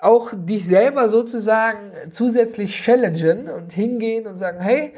auch 0.00 0.32
dich 0.34 0.66
selber 0.66 1.08
sozusagen 1.08 1.92
zusätzlich 2.10 2.74
challengen 2.74 3.48
und 3.48 3.72
hingehen 3.72 4.26
und 4.26 4.36
sagen, 4.36 4.60
hey, 4.60 4.92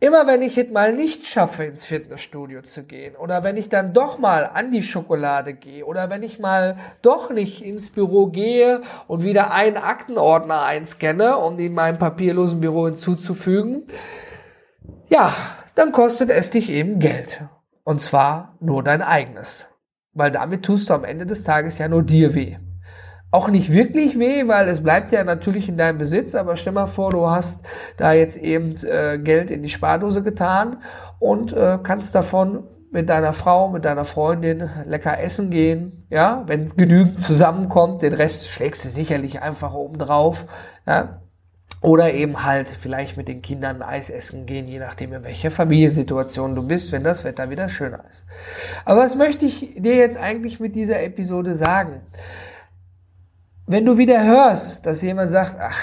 immer 0.00 0.26
wenn 0.26 0.42
ich 0.42 0.56
es 0.56 0.70
mal 0.70 0.92
nicht 0.92 1.26
schaffe, 1.26 1.64
ins 1.64 1.84
Fitnessstudio 1.84 2.62
zu 2.62 2.84
gehen 2.84 3.16
oder 3.16 3.44
wenn 3.44 3.56
ich 3.56 3.68
dann 3.68 3.92
doch 3.92 4.18
mal 4.18 4.48
an 4.52 4.70
die 4.70 4.82
Schokolade 4.82 5.54
gehe 5.54 5.84
oder 5.84 6.10
wenn 6.10 6.22
ich 6.22 6.38
mal 6.38 6.76
doch 7.02 7.30
nicht 7.30 7.62
ins 7.62 7.90
Büro 7.90 8.26
gehe 8.26 8.80
und 9.06 9.24
wieder 9.24 9.52
einen 9.52 9.76
Aktenordner 9.76 10.62
einscanne, 10.62 11.36
um 11.36 11.58
in 11.58 11.74
meinem 11.74 11.98
papierlosen 11.98 12.60
Büro 12.60 12.86
hinzuzufügen, 12.86 13.84
ja, 15.08 15.34
dann 15.74 15.92
kostet 15.92 16.30
es 16.30 16.50
dich 16.50 16.70
eben 16.70 16.98
Geld. 16.98 17.42
Und 17.84 18.00
zwar 18.00 18.54
nur 18.60 18.82
dein 18.82 19.02
eigenes. 19.02 19.68
Weil 20.12 20.30
damit 20.30 20.64
tust 20.64 20.90
du 20.90 20.94
am 20.94 21.04
Ende 21.04 21.26
des 21.26 21.42
Tages 21.42 21.78
ja 21.78 21.88
nur 21.88 22.02
dir 22.02 22.34
weh 22.34 22.56
auch 23.30 23.48
nicht 23.48 23.72
wirklich 23.72 24.18
weh, 24.18 24.48
weil 24.48 24.68
es 24.68 24.82
bleibt 24.82 25.12
ja 25.12 25.22
natürlich 25.22 25.68
in 25.68 25.76
deinem 25.76 25.98
Besitz, 25.98 26.34
aber 26.34 26.56
stell 26.56 26.72
mal 26.72 26.86
vor, 26.86 27.10
du 27.10 27.28
hast 27.28 27.64
da 27.96 28.12
jetzt 28.12 28.36
eben 28.36 28.74
äh, 28.84 29.18
Geld 29.18 29.50
in 29.50 29.62
die 29.62 29.68
Spardose 29.68 30.22
getan 30.22 30.82
und 31.18 31.52
äh, 31.52 31.78
kannst 31.82 32.14
davon 32.14 32.64
mit 32.90 33.08
deiner 33.08 33.32
Frau, 33.32 33.68
mit 33.68 33.84
deiner 33.84 34.04
Freundin 34.04 34.68
lecker 34.84 35.20
essen 35.20 35.50
gehen, 35.50 36.06
ja, 36.10 36.42
wenn 36.46 36.66
genügend 36.76 37.20
zusammenkommt, 37.20 38.02
den 38.02 38.14
Rest 38.14 38.48
schlägst 38.48 38.84
du 38.84 38.88
sicherlich 38.88 39.40
einfach 39.42 39.74
oben 39.74 39.98
drauf, 39.98 40.46
ja, 40.86 41.20
oder 41.82 42.12
eben 42.12 42.44
halt 42.44 42.68
vielleicht 42.68 43.16
mit 43.16 43.28
den 43.28 43.42
Kindern 43.42 43.80
Eis 43.80 44.10
essen 44.10 44.44
gehen, 44.44 44.66
je 44.66 44.80
nachdem 44.80 45.12
in 45.12 45.24
welcher 45.24 45.50
Familiensituation 45.50 46.54
du 46.54 46.66
bist, 46.66 46.92
wenn 46.92 47.04
das 47.04 47.24
Wetter 47.24 47.48
wieder 47.48 47.68
schöner 47.68 48.04
ist. 48.10 48.26
Aber 48.84 49.00
was 49.00 49.14
möchte 49.14 49.46
ich 49.46 49.74
dir 49.76 49.94
jetzt 49.94 50.18
eigentlich 50.18 50.60
mit 50.60 50.74
dieser 50.74 51.02
Episode 51.02 51.54
sagen? 51.54 52.02
Wenn 53.70 53.86
du 53.86 53.98
wieder 53.98 54.24
hörst, 54.24 54.84
dass 54.84 55.02
jemand 55.02 55.30
sagt, 55.30 55.56
ach, 55.60 55.78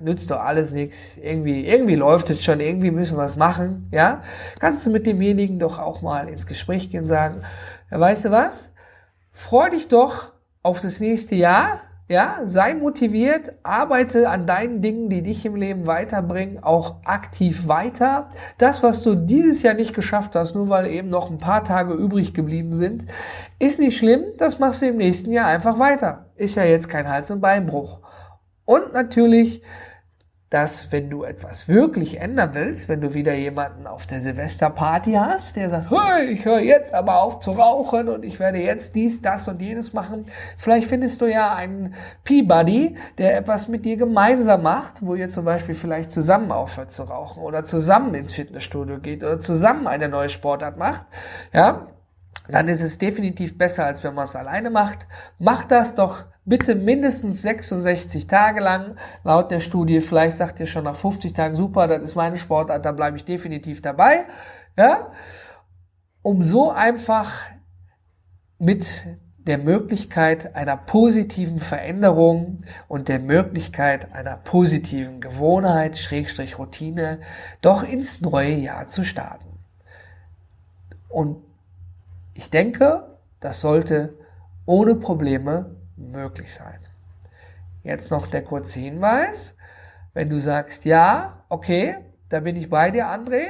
nützt 0.00 0.30
doch 0.30 0.40
alles 0.40 0.72
nichts, 0.72 1.16
irgendwie, 1.16 1.66
irgendwie 1.66 1.94
läuft 1.94 2.30
es 2.30 2.42
schon, 2.42 2.60
irgendwie 2.60 2.90
müssen 2.90 3.16
wir 3.16 3.24
es 3.24 3.36
machen, 3.36 3.88
ja, 3.92 4.22
kannst 4.58 4.86
du 4.86 4.90
mit 4.90 5.06
demjenigen 5.06 5.58
doch 5.58 5.78
auch 5.78 6.02
mal 6.02 6.28
ins 6.28 6.46
Gespräch 6.46 6.90
gehen 6.90 7.00
und 7.00 7.06
sagen, 7.06 7.42
ja, 7.90 8.00
weißt 8.00 8.26
du 8.26 8.30
was? 8.30 8.72
Freu 9.30 9.70
dich 9.70 9.88
doch 9.88 10.32
auf 10.62 10.80
das 10.80 11.00
nächste 11.00 11.34
Jahr, 11.34 11.80
ja, 12.12 12.40
sei 12.44 12.74
motiviert, 12.74 13.54
arbeite 13.62 14.28
an 14.28 14.46
deinen 14.46 14.82
Dingen, 14.82 15.08
die 15.08 15.22
dich 15.22 15.46
im 15.46 15.56
Leben 15.56 15.86
weiterbringen, 15.86 16.62
auch 16.62 16.96
aktiv 17.06 17.68
weiter. 17.68 18.28
Das, 18.58 18.82
was 18.82 19.02
du 19.02 19.14
dieses 19.14 19.62
Jahr 19.62 19.72
nicht 19.72 19.94
geschafft 19.94 20.36
hast, 20.36 20.54
nur 20.54 20.68
weil 20.68 20.88
eben 20.88 21.08
noch 21.08 21.30
ein 21.30 21.38
paar 21.38 21.64
Tage 21.64 21.94
übrig 21.94 22.34
geblieben 22.34 22.74
sind, 22.74 23.06
ist 23.58 23.80
nicht 23.80 23.96
schlimm. 23.96 24.24
Das 24.36 24.58
machst 24.58 24.82
du 24.82 24.88
im 24.88 24.96
nächsten 24.96 25.32
Jahr 25.32 25.46
einfach 25.46 25.78
weiter. 25.78 26.26
Ist 26.36 26.54
ja 26.54 26.64
jetzt 26.64 26.90
kein 26.90 27.08
Hals- 27.08 27.30
und 27.30 27.40
Beinbruch. 27.40 28.00
Und 28.66 28.92
natürlich 28.92 29.62
dass 30.52 30.92
wenn 30.92 31.08
du 31.08 31.24
etwas 31.24 31.66
wirklich 31.66 32.20
ändern 32.20 32.50
willst, 32.52 32.90
wenn 32.90 33.00
du 33.00 33.14
wieder 33.14 33.32
jemanden 33.32 33.86
auf 33.86 34.06
der 34.06 34.20
Silvesterparty 34.20 35.14
hast, 35.14 35.56
der 35.56 35.70
sagt, 35.70 35.90
hey, 35.90 36.26
ich 36.26 36.44
höre 36.44 36.60
jetzt 36.60 36.92
aber 36.92 37.22
auf 37.22 37.40
zu 37.40 37.52
rauchen 37.52 38.10
und 38.10 38.22
ich 38.22 38.38
werde 38.38 38.58
jetzt 38.58 38.94
dies, 38.94 39.22
das 39.22 39.48
und 39.48 39.62
jenes 39.62 39.94
machen, 39.94 40.26
vielleicht 40.58 40.88
findest 40.88 41.22
du 41.22 41.26
ja 41.26 41.54
einen 41.54 41.94
P-Buddy, 42.24 42.96
der 43.16 43.38
etwas 43.38 43.68
mit 43.68 43.86
dir 43.86 43.96
gemeinsam 43.96 44.62
macht, 44.62 45.00
wo 45.00 45.14
ihr 45.14 45.28
zum 45.28 45.46
Beispiel 45.46 45.74
vielleicht 45.74 46.10
zusammen 46.10 46.52
aufhört 46.52 46.92
zu 46.92 47.04
rauchen 47.04 47.42
oder 47.42 47.64
zusammen 47.64 48.12
ins 48.14 48.34
Fitnessstudio 48.34 48.98
geht 48.98 49.24
oder 49.24 49.40
zusammen 49.40 49.86
eine 49.86 50.10
neue 50.10 50.28
Sportart 50.28 50.76
macht, 50.76 51.06
ja, 51.54 51.86
dann 52.48 52.68
ist 52.68 52.82
es 52.82 52.98
definitiv 52.98 53.56
besser, 53.56 53.86
als 53.86 54.02
wenn 54.02 54.14
man 54.14 54.24
es 54.24 54.36
alleine 54.36 54.70
macht. 54.70 55.06
Macht 55.38 55.70
das 55.70 55.94
doch 55.94 56.24
bitte 56.44 56.74
mindestens 56.74 57.42
66 57.42 58.26
Tage 58.26 58.60
lang, 58.60 58.96
laut 59.22 59.50
der 59.50 59.60
Studie. 59.60 60.00
Vielleicht 60.00 60.38
sagt 60.38 60.58
ihr 60.60 60.66
schon 60.66 60.84
nach 60.84 60.96
50 60.96 61.32
Tagen, 61.32 61.54
super, 61.54 61.86
das 61.86 62.02
ist 62.02 62.16
meine 62.16 62.36
Sportart, 62.36 62.84
da 62.84 62.92
bleibe 62.92 63.16
ich 63.16 63.24
definitiv 63.24 63.80
dabei. 63.80 64.24
Ja? 64.76 65.12
Um 66.22 66.42
so 66.42 66.70
einfach 66.70 67.32
mit 68.58 69.06
der 69.38 69.58
Möglichkeit 69.58 70.54
einer 70.54 70.76
positiven 70.76 71.58
Veränderung 71.58 72.58
und 72.86 73.08
der 73.08 73.18
Möglichkeit 73.18 74.14
einer 74.14 74.36
positiven 74.36 75.20
Gewohnheit, 75.20 75.98
Schrägstrich 75.98 76.58
Routine, 76.58 77.20
doch 77.60 77.82
ins 77.82 78.20
neue 78.20 78.54
Jahr 78.54 78.86
zu 78.86 79.02
starten. 79.02 79.58
Und 81.08 81.42
ich 82.34 82.50
denke, 82.50 83.18
das 83.40 83.60
sollte 83.60 84.14
ohne 84.66 84.94
Probleme 84.94 85.76
möglich 85.96 86.54
sein. 86.54 86.78
Jetzt 87.82 88.10
noch 88.10 88.26
der 88.26 88.42
kurze 88.42 88.80
Hinweis. 88.80 89.56
Wenn 90.14 90.28
du 90.28 90.38
sagst, 90.40 90.84
ja, 90.84 91.44
okay, 91.48 91.96
da 92.28 92.40
bin 92.40 92.56
ich 92.56 92.70
bei 92.70 92.90
dir, 92.90 93.06
André, 93.06 93.48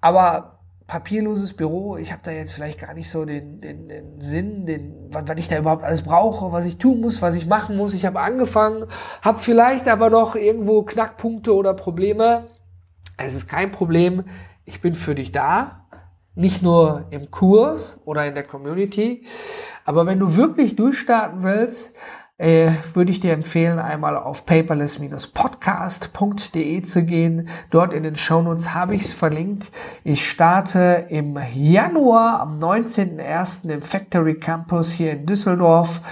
aber 0.00 0.58
papierloses 0.86 1.54
Büro, 1.54 1.96
ich 1.96 2.12
habe 2.12 2.22
da 2.24 2.32
jetzt 2.32 2.52
vielleicht 2.52 2.80
gar 2.80 2.92
nicht 2.92 3.10
so 3.10 3.24
den, 3.24 3.60
den, 3.60 3.88
den 3.88 4.20
Sinn, 4.20 4.66
den, 4.66 5.08
was, 5.10 5.28
was 5.28 5.38
ich 5.38 5.48
da 5.48 5.58
überhaupt 5.58 5.84
alles 5.84 6.02
brauche, 6.02 6.52
was 6.52 6.64
ich 6.64 6.78
tun 6.78 7.00
muss, 7.00 7.22
was 7.22 7.34
ich 7.34 7.46
machen 7.46 7.76
muss. 7.76 7.94
Ich 7.94 8.04
habe 8.04 8.20
angefangen, 8.20 8.86
habe 9.22 9.38
vielleicht 9.38 9.88
aber 9.88 10.10
noch 10.10 10.34
irgendwo 10.34 10.82
Knackpunkte 10.82 11.54
oder 11.54 11.74
Probleme. 11.74 12.48
Es 13.16 13.34
ist 13.34 13.48
kein 13.48 13.70
Problem. 13.70 14.24
Ich 14.64 14.80
bin 14.80 14.94
für 14.94 15.14
dich 15.14 15.32
da. 15.32 15.81
Nicht 16.34 16.62
nur 16.62 17.04
im 17.10 17.30
Kurs 17.30 18.00
oder 18.04 18.26
in 18.26 18.34
der 18.34 18.44
Community. 18.44 19.26
Aber 19.84 20.06
wenn 20.06 20.18
du 20.18 20.34
wirklich 20.36 20.76
durchstarten 20.76 21.42
willst, 21.42 21.94
äh, 22.38 22.70
würde 22.94 23.10
ich 23.12 23.20
dir 23.20 23.34
empfehlen, 23.34 23.78
einmal 23.78 24.16
auf 24.16 24.46
paperless-podcast.de 24.46 26.82
zu 26.82 27.04
gehen. 27.04 27.48
Dort 27.70 27.92
in 27.92 28.02
den 28.02 28.16
Shownotes 28.16 28.74
habe 28.74 28.96
ich 28.96 29.02
es 29.02 29.12
verlinkt. 29.12 29.70
Ich 30.02 30.28
starte 30.28 31.06
im 31.10 31.38
Januar 31.54 32.40
am 32.40 32.58
19.01. 32.58 33.70
im 33.70 33.82
Factory 33.82 34.40
Campus 34.40 34.90
hier 34.92 35.12
in 35.12 35.26
Düsseldorf. 35.26 36.02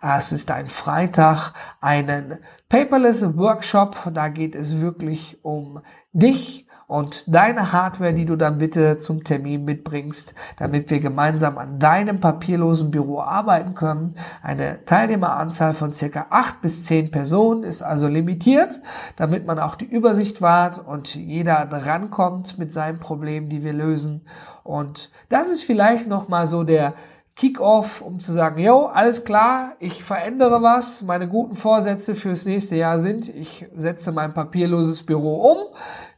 Es 0.00 0.30
ist 0.30 0.52
ein 0.52 0.68
Freitag, 0.68 1.52
einen 1.80 2.38
Paperless 2.68 3.36
Workshop. 3.36 3.96
Da 4.14 4.28
geht 4.28 4.54
es 4.54 4.80
wirklich 4.80 5.38
um 5.42 5.80
dich 6.12 6.68
und 6.90 7.22
deine 7.28 7.70
Hardware, 7.70 8.12
die 8.12 8.26
du 8.26 8.34
dann 8.34 8.58
bitte 8.58 8.98
zum 8.98 9.22
Termin 9.22 9.64
mitbringst, 9.64 10.34
damit 10.58 10.90
wir 10.90 10.98
gemeinsam 10.98 11.56
an 11.56 11.78
deinem 11.78 12.18
papierlosen 12.18 12.90
Büro 12.90 13.20
arbeiten 13.20 13.76
können. 13.76 14.14
Eine 14.42 14.84
Teilnehmeranzahl 14.86 15.72
von 15.72 15.92
circa 15.92 16.26
acht 16.30 16.60
bis 16.62 16.86
zehn 16.86 17.12
Personen 17.12 17.62
ist 17.62 17.82
also 17.82 18.08
limitiert, 18.08 18.80
damit 19.14 19.46
man 19.46 19.60
auch 19.60 19.76
die 19.76 19.84
Übersicht 19.84 20.42
wahrt 20.42 20.84
und 20.84 21.14
jeder 21.14 21.64
drankommt 21.66 22.58
mit 22.58 22.72
seinen 22.72 22.98
Problemen, 22.98 23.48
die 23.48 23.62
wir 23.62 23.72
lösen. 23.72 24.22
Und 24.64 25.12
das 25.28 25.48
ist 25.48 25.62
vielleicht 25.62 26.08
nochmal 26.08 26.46
so 26.46 26.64
der 26.64 26.94
Kick-off, 27.40 28.02
um 28.02 28.20
zu 28.20 28.32
sagen, 28.32 28.60
yo, 28.60 28.84
alles 28.84 29.24
klar, 29.24 29.72
ich 29.78 30.04
verändere 30.04 30.60
was. 30.60 31.00
Meine 31.00 31.26
guten 31.26 31.56
Vorsätze 31.56 32.14
fürs 32.14 32.44
nächste 32.44 32.76
Jahr 32.76 32.98
sind, 32.98 33.30
ich 33.30 33.66
setze 33.74 34.12
mein 34.12 34.34
papierloses 34.34 35.04
Büro 35.04 35.52
um. 35.52 35.58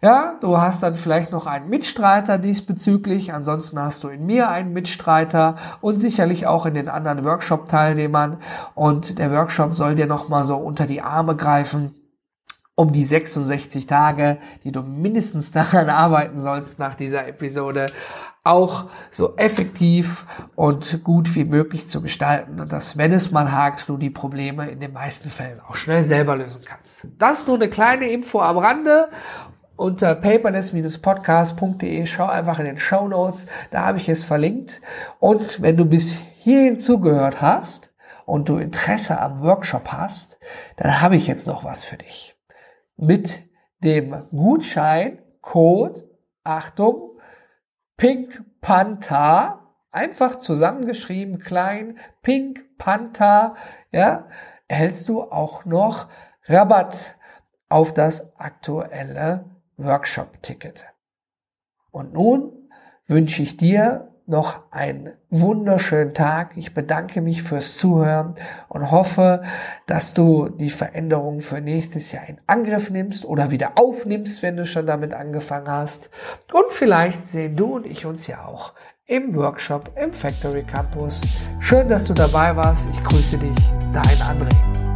Ja, 0.00 0.34
du 0.40 0.58
hast 0.58 0.82
dann 0.82 0.96
vielleicht 0.96 1.30
noch 1.30 1.46
einen 1.46 1.70
Mitstreiter 1.70 2.38
diesbezüglich. 2.38 3.32
Ansonsten 3.32 3.78
hast 3.78 4.02
du 4.02 4.08
in 4.08 4.26
mir 4.26 4.48
einen 4.48 4.72
Mitstreiter 4.72 5.54
und 5.80 5.98
sicherlich 5.98 6.48
auch 6.48 6.66
in 6.66 6.74
den 6.74 6.88
anderen 6.88 7.24
Workshop-Teilnehmern. 7.24 8.38
Und 8.74 9.20
der 9.20 9.30
Workshop 9.30 9.74
soll 9.74 9.94
dir 9.94 10.06
nochmal 10.06 10.42
so 10.42 10.56
unter 10.56 10.86
die 10.86 11.02
Arme 11.02 11.36
greifen 11.36 11.94
um 12.74 12.90
die 12.90 13.04
66 13.04 13.86
Tage, 13.86 14.38
die 14.64 14.72
du 14.72 14.82
mindestens 14.82 15.50
daran 15.52 15.88
arbeiten 15.88 16.40
sollst 16.40 16.80
nach 16.80 16.94
dieser 16.94 17.28
Episode, 17.28 17.86
auch 18.44 18.86
so 19.10 19.36
effektiv 19.36 20.26
und 20.56 21.04
gut 21.04 21.34
wie 21.36 21.44
möglich 21.44 21.86
zu 21.86 22.02
gestalten 22.02 22.60
und 22.60 22.72
dass, 22.72 22.96
wenn 22.96 23.12
es 23.12 23.30
mal 23.30 23.52
hakt, 23.52 23.88
du 23.88 23.96
die 23.96 24.10
Probleme 24.10 24.68
in 24.68 24.80
den 24.80 24.92
meisten 24.92 25.28
Fällen 25.28 25.60
auch 25.60 25.76
schnell 25.76 26.02
selber 26.02 26.36
lösen 26.36 26.62
kannst. 26.64 27.06
Das 27.18 27.46
nur 27.46 27.56
eine 27.56 27.70
kleine 27.70 28.10
Info 28.10 28.40
am 28.40 28.58
Rande 28.58 29.10
unter 29.76 30.14
paperless-podcast.de. 30.14 32.06
Schau 32.06 32.26
einfach 32.26 32.58
in 32.58 32.64
den 32.64 32.78
Show 32.78 33.06
Notes, 33.08 33.46
da 33.70 33.86
habe 33.86 33.98
ich 33.98 34.08
es 34.08 34.24
verlinkt. 34.24 34.80
Und 35.20 35.62
wenn 35.62 35.76
du 35.76 35.84
bis 35.84 36.22
hierhin 36.38 36.80
zugehört 36.80 37.40
hast 37.40 37.92
und 38.24 38.48
du 38.48 38.56
Interesse 38.56 39.20
am 39.20 39.40
Workshop 39.40 39.92
hast, 39.92 40.40
dann 40.76 41.00
habe 41.00 41.14
ich 41.16 41.28
jetzt 41.28 41.46
noch 41.46 41.64
was 41.64 41.84
für 41.84 41.96
dich. 41.96 42.36
Mit 42.96 43.44
dem 43.84 44.24
Gutscheincode, 44.30 46.04
Achtung, 46.44 47.11
Pink 48.02 48.42
Panther, 48.60 49.60
einfach 49.92 50.40
zusammengeschrieben, 50.40 51.38
klein, 51.38 52.00
Pink 52.20 52.76
Panther, 52.76 53.54
ja, 53.92 54.26
erhältst 54.66 55.08
du 55.08 55.22
auch 55.22 55.64
noch 55.66 56.08
Rabatt 56.46 57.14
auf 57.68 57.94
das 57.94 58.36
aktuelle 58.40 59.44
Workshop-Ticket. 59.76 60.84
Und 61.92 62.12
nun 62.12 62.68
wünsche 63.06 63.44
ich 63.44 63.56
dir 63.56 64.11
noch 64.32 64.62
einen 64.72 65.12
wunderschönen 65.30 66.14
Tag. 66.14 66.56
Ich 66.56 66.74
bedanke 66.74 67.20
mich 67.20 67.42
fürs 67.42 67.76
Zuhören 67.76 68.34
und 68.68 68.90
hoffe, 68.90 69.42
dass 69.86 70.14
du 70.14 70.48
die 70.48 70.70
Veränderung 70.70 71.38
für 71.38 71.60
nächstes 71.60 72.10
Jahr 72.10 72.28
in 72.28 72.40
Angriff 72.48 72.90
nimmst 72.90 73.24
oder 73.24 73.52
wieder 73.52 73.72
aufnimmst, 73.76 74.42
wenn 74.42 74.56
du 74.56 74.66
schon 74.66 74.86
damit 74.86 75.14
angefangen 75.14 75.68
hast. 75.68 76.10
Und 76.52 76.70
vielleicht 76.70 77.22
sehen 77.22 77.54
du 77.54 77.76
und 77.76 77.86
ich 77.86 78.04
uns 78.06 78.26
ja 78.26 78.44
auch 78.46 78.72
im 79.06 79.36
Workshop 79.36 79.92
im 79.96 80.12
Factory 80.12 80.62
Campus. 80.62 81.20
Schön, 81.60 81.88
dass 81.88 82.04
du 82.06 82.14
dabei 82.14 82.56
warst. 82.56 82.88
Ich 82.92 83.04
grüße 83.04 83.38
dich, 83.38 83.56
dein 83.92 84.02
André. 84.02 84.91